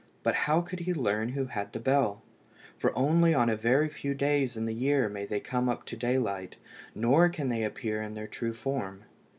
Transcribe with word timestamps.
But 0.23 0.33
how 0.49 0.61
could 0.61 0.79
he 0.79 0.95
learn 0.95 1.29
who 1.29 1.45
had 1.45 1.71
the 1.73 1.79
bell? 1.79 2.23
for 2.75 2.91
only 2.97 3.35
on 3.35 3.51
a 3.51 3.55
very 3.55 3.87
few 3.87 4.15
days 4.15 4.57
in 4.57 4.65
the 4.65 4.73
year 4.73 5.07
may 5.07 5.27
they 5.27 5.39
come 5.39 5.69
up 5.69 5.85
to 5.85 5.95
daylight, 5.95 6.55
nor 6.95 7.29
can 7.29 7.49
they 7.49 7.59
then 7.59 7.67
appear 7.67 8.01
in 8.01 8.15
their 8.15 8.25
true 8.25 8.53
form. 8.53 9.03